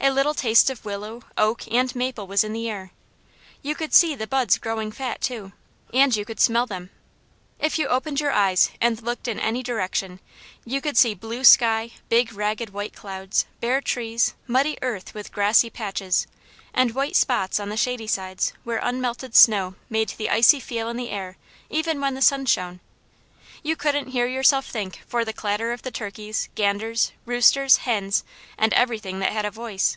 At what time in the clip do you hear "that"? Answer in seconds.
29.20-29.32